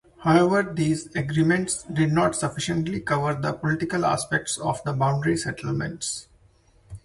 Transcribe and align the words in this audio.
However 0.21 0.63
these 0.63 1.15
agreements 1.15 1.83
did 1.83 2.11
not 2.11 2.35
sufficiently 2.35 3.01
cover 3.01 3.39
the 3.39 3.53
political 3.53 4.03
aspect 4.03 4.57
of 4.59 4.83
the 4.83 4.93
boundary 4.93 5.37
settlement. 5.37 6.25